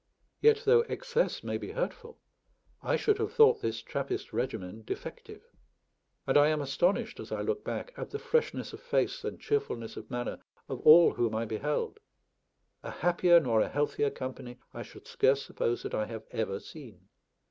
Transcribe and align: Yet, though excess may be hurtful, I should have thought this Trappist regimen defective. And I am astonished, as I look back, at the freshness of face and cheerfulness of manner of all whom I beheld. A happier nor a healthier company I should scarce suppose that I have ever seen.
Yet, 0.41 0.63
though 0.65 0.79
excess 0.89 1.43
may 1.43 1.59
be 1.59 1.73
hurtful, 1.73 2.17
I 2.81 2.95
should 2.95 3.19
have 3.19 3.31
thought 3.33 3.61
this 3.61 3.83
Trappist 3.83 4.33
regimen 4.33 4.81
defective. 4.83 5.43
And 6.25 6.37
I 6.39 6.47
am 6.47 6.59
astonished, 6.59 7.19
as 7.19 7.31
I 7.31 7.41
look 7.43 7.63
back, 7.63 7.93
at 7.97 8.09
the 8.09 8.17
freshness 8.17 8.73
of 8.73 8.79
face 8.81 9.23
and 9.23 9.39
cheerfulness 9.39 9.97
of 9.97 10.09
manner 10.09 10.39
of 10.67 10.79
all 10.79 11.13
whom 11.13 11.35
I 11.35 11.45
beheld. 11.45 11.99
A 12.81 12.89
happier 12.89 13.39
nor 13.39 13.61
a 13.61 13.69
healthier 13.69 14.09
company 14.09 14.57
I 14.73 14.81
should 14.81 15.05
scarce 15.07 15.43
suppose 15.45 15.83
that 15.83 15.93
I 15.93 16.07
have 16.07 16.23
ever 16.31 16.59
seen. 16.59 17.07